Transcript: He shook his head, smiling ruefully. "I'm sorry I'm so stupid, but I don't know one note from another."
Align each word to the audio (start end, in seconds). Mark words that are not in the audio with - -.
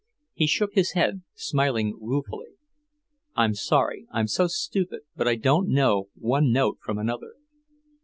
He 0.33 0.47
shook 0.47 0.73
his 0.73 0.93
head, 0.93 1.21
smiling 1.35 1.95
ruefully. 2.01 2.53
"I'm 3.35 3.53
sorry 3.53 4.07
I'm 4.11 4.25
so 4.25 4.47
stupid, 4.47 5.01
but 5.15 5.27
I 5.27 5.35
don't 5.35 5.69
know 5.69 6.09
one 6.15 6.51
note 6.51 6.79
from 6.83 6.97
another." 6.97 7.33